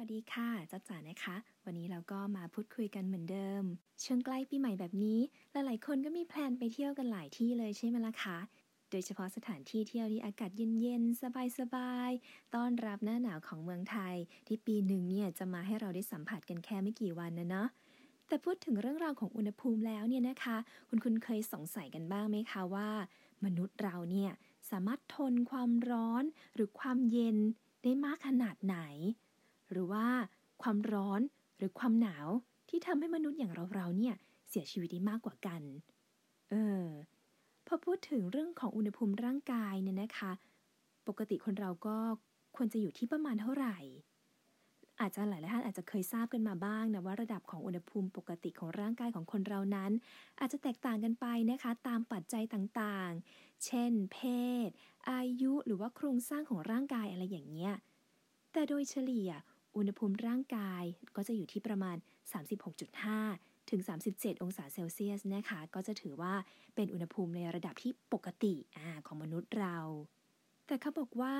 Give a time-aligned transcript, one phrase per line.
[0.00, 3.62] วัสดีค่ะจ้าจ๋านะคะ วันนี้เราก็มาพูดคุยกันเหมือนเดิม
[4.04, 5.20] ช่วงใกล้ปีใหม่แบบนี้
[5.52, 8.38] หลายๆ คนก็มีแพลนไปเที่ยวกันหลายที่เลยใช่ไหมล่ะคะ
[8.90, 11.20] โดยเฉพาะสถานที่เที่ยวที่อากาศเย็นๆ
[11.58, 14.14] สบายๆ ต้อนรับหน้าหนาวของเมืองไทย
[14.46, 17.68] ที่ปีหนึ่งเนี่ยจะมาให้เราได้สัมผัสกันแค่ไม่กี่วันนะเนาะ
[18.28, 20.56] แต่พูดถึงเรื่องราวของอุณหภูมิแล้วเนี่ยนะคะ
[20.88, 22.90] คุณคุณเคยสงสัยกันบ้างไหมคะว่า
[23.44, 24.30] มนุษย์เราเนี่ย
[24.70, 26.24] สามารถทนความร้อน
[26.54, 27.36] หรือความเย็น
[27.82, 28.78] ได้มากขนาดไหน
[29.70, 30.06] หรือว่า
[30.62, 31.20] ความร้อน
[31.58, 32.28] หรือความหนาว
[32.68, 34.14] ที่ทำให้มนุษย์อย่างเราๆเนี่ย
[34.48, 35.62] เสียชีวิตได้มากกว่ากัน
[36.50, 36.86] เออ
[37.66, 40.32] พอพูดถึงเรื่องของอุณหภูมิร่างกายเนี่ยนะคะ
[41.08, 41.96] ปกติคนเราก็
[42.56, 43.78] ควรจะอยู่ที่ประมาณเท่าไหร่
[45.00, 49.92] อาจจะหลายๆท่านอาจจะเคยทราบกันมาบ้างนะว่าระดับของอุณหภูมิปกติของร่างกายของคนเรานั้น
[50.40, 54.18] อาจจะแตกต่างกันไปนะคะ ตามปัจจัยต่างๆ เช่น เพ
[54.66, 54.68] ศ
[55.10, 57.74] อายุหรือว่าโครงสร้างของร่างกายอะไรอย่างเงี้ย
[58.52, 59.30] แต่โดยเฉลี่ย
[59.76, 60.84] อุณหภูมิร่างกาย
[61.16, 61.96] ก็จะอยู่ที่ประมาณ
[62.82, 63.80] 36.5 ถึง
[64.10, 66.34] 37 องศาเซลเซียสนะคะ ก็จะถือว่า
[66.74, 69.76] เป็นอุณหภูมิในระดับที่ปกติอของมนุษย์เรา
[70.66, 71.34] แต่เขาบอกว่า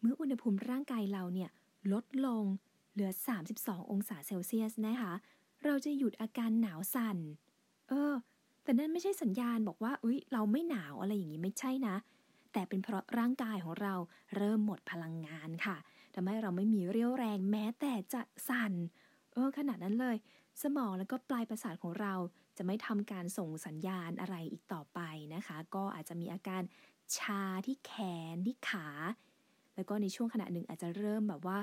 [0.00, 1.50] เมื่ออุณหภูมิร่างกายเราเนี่ย
[1.92, 2.44] ลดลง
[2.92, 3.10] เหลือ
[3.50, 5.12] 32 องศาเซลเซียสนะคะ
[5.64, 7.18] เราจะหยุดอาการหนาวสั่น
[7.88, 8.14] เออ
[8.62, 11.96] แต่นั่นไม่ใช่สัญญาณบอกว่าเอ้ยเราไม่หนาวอะไรอย่างนี้ไม่ใช่นะ
[12.52, 13.94] แต่เป็นเพราะร่างกายของเรา
[14.36, 15.76] เริ่มหมดพลังงานค่ะ
[16.14, 18.72] ทำให้เราไม่มีเรี่ยวแรงแม้แต่จะสั่น
[19.32, 20.16] เออขนาดนั้นเลย
[20.62, 22.14] สมองแล้วก็ปลายประสาทของเรา
[22.56, 25.00] จะไม่ทำการส่งสัญญาณอะไรอีกต่อไป
[25.34, 26.62] นะคะ ก็อาจจะมีอาการ
[27.16, 27.92] ชาที่แข
[28.34, 28.88] นที่ขา
[29.74, 31.58] แล้วก็ในช่วงขณะหนึ่งอาจจะเริ่มแบบว่า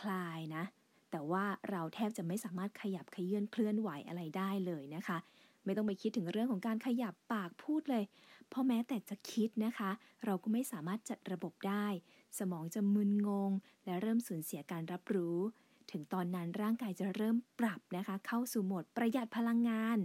[0.00, 0.64] คลายนะ
[1.10, 5.18] แต่ว่าเราแทบจะไม่สามารถขยับขยื่นเคลื่อนไหวอะไรได้เลยนะคะ
[5.64, 8.04] ไม่ต้องไปคิดถึงเรื่องของการขยับปากพูดเลย
[8.52, 9.90] พราะแม้แต่จะคิดนะคะ
[10.24, 11.86] เราก็ไม่สามารถจัดระบบได้
[12.38, 13.50] สมองจะมึนงง
[13.84, 15.38] และเริ่มสูญเสียการรับรู้
[15.90, 19.98] ถึงตอนนั้นร่างกายจะเริ่มปรับนะคะ เข้าสู่โหมดประหยัดพลังงาน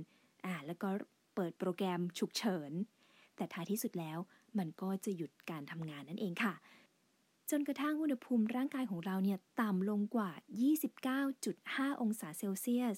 [0.46, 0.90] อ่าแล้วก็
[1.36, 2.72] เปิดโปรแกรมฉุกเฉิน
[3.36, 4.18] แต่ท้ายที่สุดแล้ว
[4.58, 6.54] มันก็จะหยุดการทำงานนั่นเองค่ะ
[7.50, 10.32] จนกระทั่งอุณหภูมิร่างกายของเราเนี่ยต่ำลงกว่า
[10.96, 12.98] 29.5 องศาเซลเซียส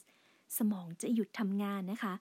[0.57, 2.13] สมองจะหยุดทำงานนะคะ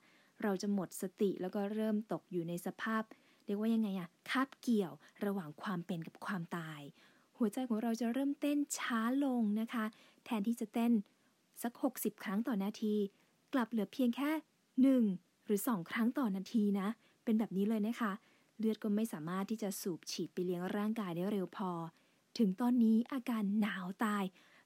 [0.43, 3.03] เราจะหมดสติแล้วก็เริ่มตกอยู่ในสภาพ
[3.45, 4.93] เรียกว่ายังไงอะคาบเกี่ยว
[5.25, 6.81] ระหว่างความเป็นกับความตาย
[7.37, 9.85] หัวใจของเราจะเริ่มเต้นช้าลงนะคะ
[10.25, 10.91] แทนที่จะเต้น
[11.61, 12.95] สัก 60 ครั้งต่อนาที
[13.53, 14.31] กลับเหลือเพียงแค่
[14.97, 16.87] 1 หรือ 2 ครั้งต่อนาทีนะ
[17.23, 18.11] เป็นแบบนี้เลยนะคะ
[18.57, 21.71] เลือดก็ไม่สามารถที่จะสูบฉีดไปเลี้ยงร่างกายได้เร็วพอ
[22.37, 24.23] ถึงตอนนี้อาการหนาวตาย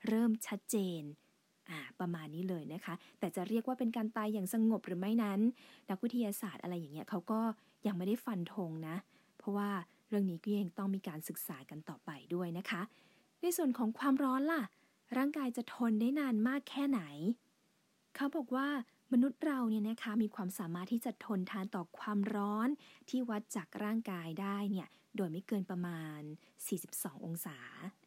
[0.07, 1.01] เริ่มชัดเจน
[1.99, 5.39] ประมาณนี้เลยนะคะ แต่จะเรียกว่าเป็นการตายอย่างสงบหรือไม่นั้น
[5.89, 7.39] นักวิทยาศาสตร์อะไรอย่างเงี้ยเขาก็
[7.87, 8.95] ยังไม่ได้ฟันธงนะ
[9.37, 9.69] เพราะว่า
[10.09, 12.81] เรื่องนี้ก็ยังต้องมีการศึกษากันต่อไปด้วยนะคะ
[13.41, 14.63] ในส่วนของความร้อนล่ะ
[15.17, 17.01] ร่างกายจะทนได้นานมากแค่ไหน
[18.15, 18.67] เขาบอกว่า
[19.13, 22.67] มนุษย์เราเนี่ยนะคะมีความสามารถที่จะทนทานต่อความร้อน
[23.09, 26.21] ที่วัดจากร่างกายได้เนี่ยโดยไม่เกินประมาณ
[26.73, 27.57] 42 องศา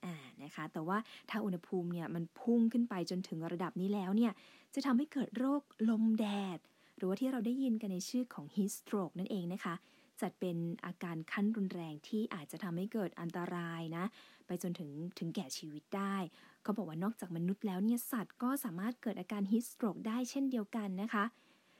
[0.04, 0.98] อ่า นะคะ แต่ว่า
[1.30, 4.32] ถ้าอุณหภูมิเนี่ยมันพุ่งขึ้นไปจนถึงระดับนี้แล้วเนี่ย
[4.74, 6.26] จะทำให้เกิดโรคลมแด
[6.56, 6.58] ด
[6.96, 9.74] หรือว่าที่เราได้ยินกันในชื่อของ heat stroke นั่นเองนะคะ
[10.20, 14.04] จัดเป็นอาการขั้นรุนแรงที่อาจจะทำให้เกิดอันตรายนะ
[14.46, 16.16] ไปจนถึงถึงแก่ชีวิตได้
[16.62, 21.24] เขาบอกว่านอกจากมนุษย์แล้วเนี่ยสัตว์ก็สามารถเกิดอาการ heat stroke ได้เช่นเดียวกันนะคะ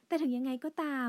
[0.06, 1.08] แต่ถึงยังไงก็ตาม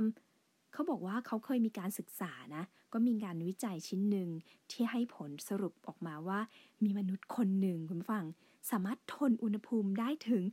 [0.74, 2.64] เขาบอกว่าเขาเคยมีการศึกษานะ
[3.00, 4.30] ก็มีงานวิจัยชิ้นหนึ่ง
[4.72, 6.40] ที่ให้ผลสรุปออกมาว่า
[6.84, 8.26] มีมนุษย์คนหนึ่งคุณฟัง
[8.72, 10.44] สามารถทนอุณหภูมิได้ถึง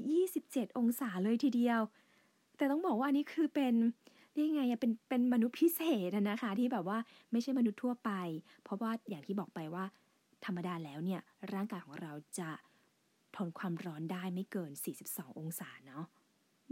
[0.00, 1.80] 127 องศาเลยทีเดียว
[2.56, 3.74] แต่ต้องบอกว่าอันนี้คือเป็น
[4.34, 6.98] เรียกไงเป็นเป็นมนุษย์พิเศษนะคะ ที่แบบว่า
[7.32, 8.10] ไม่ใช่มนุษย์ทั่วไป
[8.62, 9.84] เพราะว่าอย่างที่บอกไปว่า
[10.44, 11.20] ธรรมดาแล้วเนี่ย
[11.52, 12.50] ร่างกายของเราจะ
[13.36, 14.70] ทนความร้อนได้ไม่เกิน
[15.06, 16.04] 42 องศาเนาะ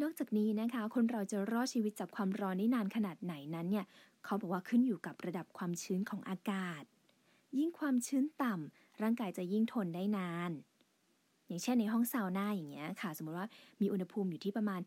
[0.02, 3.86] นอกจากนี้นะคะ คนเราจะรอดชีวิตจากความร้อนได้นานขนาดไหนนั้นเนี่ย
[4.24, 6.82] เขาบอกว่าขึ้นอยู่กับระดับความชื้นของอากาศ
[7.58, 10.50] ยิ่งความชื้นต่ำร่างกายจะยิ่งทนได้นาน
[11.46, 13.48] อย่างเช่นในห้องซาวน่าอย่างเงี้ยค่ะ สมมติว่า
[13.80, 14.80] มีอุณหภูมิอยู่ที่ประมาณ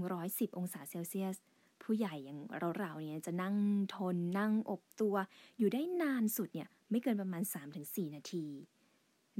[0.00, 1.36] 110 องศาเซลเซียส
[1.82, 2.38] ผู้ใหญ่อย่าง
[2.78, 3.56] เราๆเนี่ยจะนั่ง
[3.96, 5.14] ทนนั่งอบตัว
[5.58, 7.42] อยู่ได้นานสุดเนี่ยไม่เกินประมาณ
[7.78, 8.46] 3-4 นาที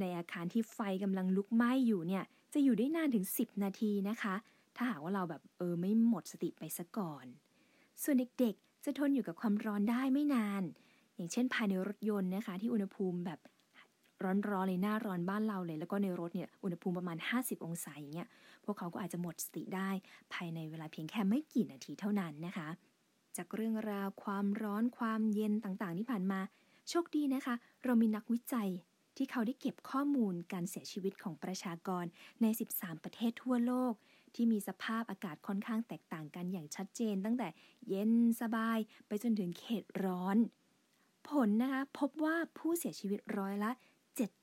[0.01, 4.35] ในอาคารที่ไฟกำลังลุกไหม้อยู่เนี่ยจะอยู่ได้นานถึง 10 นาทีนะคะ
[4.79, 7.27] ถ้าหากว่าเราแบบเออไม่หมดสติไปซะก่อน
[8.03, 10.63] ส่วนเด็กๆ จะทนอยู่กับความร้อนได้ไม่นาน
[11.17, 13.41] อย่างเช่นภายในรถยนต์นะคะ ที่อุณหภูมิแบบ
[14.25, 18.29] ร้อนๆเลยหน้าร้อนบ้านเราเลย แล้วก็ในรถเนี่ยอุณหภูมิประมาณ 50 องศาอย่างเงี้ย
[18.65, 19.91] พวกเขาก็อาจจะหมดสติได้
[20.33, 22.69] ภายในเวลาเพียงแค่ไม่กี่นาทีเท่านั้นนะคะ
[23.37, 26.41] จากเรื่องราวความร้อนความเย็นต่างๆ ที่ผ่านมา
[26.89, 27.55] โชคดีนะคะ
[27.85, 28.71] เรามีนักวิจัย
[29.17, 32.05] ที่เขาได้เก็บข้อมูลการเสียชีวิตของประชากร
[32.43, 33.93] ใน 13 ประเทศทั่วโลก
[34.37, 37.49] ที่มีสภาพอากาศค่อนข้างแตกต่างกันอย่างชัดเจน ตั้งแต่
[37.89, 40.37] เย็นสบายไปจนถึงเขตร้อน
[41.29, 43.71] ผลนะคะพบว่าผู้เสียชีวิตร้อยละ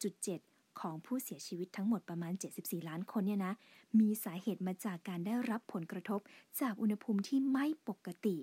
[0.04, 3.54] 7.7 ของผู้เสียชีวิตทั้งหมดประมาณ 74 ล้านคนเนี่ยนะ
[4.00, 6.20] มีสาเหตุมาจากการได้รับผลกระทบ
[6.62, 8.38] จากอุณหภูมิที่ไม่ปกติ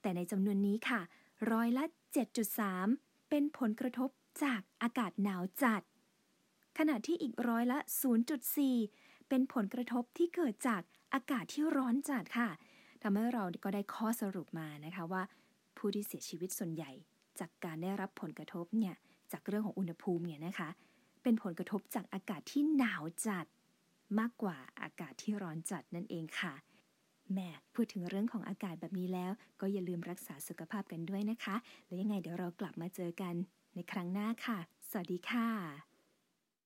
[0.00, 1.00] แต่ในจำนวนนี้ค่ะ
[1.52, 1.84] ร้อยละ
[2.56, 4.10] 7.3 เป็นผลกระทบ
[4.42, 5.82] จากอากาศหนาวจัด
[6.78, 7.78] ขณะที่อีกร้อยละ
[8.54, 10.82] 0.4 เป็นผลกระทบที่เกิดจาก
[11.14, 12.48] อากาศที่ร้อนจัดค่ะ
[13.02, 15.22] ทำให้เราก็ได้ข้อสรุปมานะคะว่า
[15.76, 16.90] ผู้ที่เสียชีวิตส่วนใหญ่
[17.38, 18.94] จากการได้รับผลกระทบเนี่ย
[19.32, 20.68] จากเรื่องของอุณหภูมิเนี่ยนะคะ
[21.22, 23.46] เป็นผลกระทบจากอากาศที่หนาวจัด
[24.18, 26.54] มากกว่าอากาศที่ร้อนจัดนั่นเองค่ะ
[27.32, 31.56] แม่พูดถึงเรื่องของอากาศแบบนี้แล้ว ก็อย่าลืมรักษาสุขภาพกันด้วยนะคะ
[31.86, 33.34] แล้วยังไงเดี๋ยวเรากลับมาเจอกัน
[33.74, 34.58] ในครั้งหน้าค่ะ
[34.90, 35.93] สวัสดีค่ะ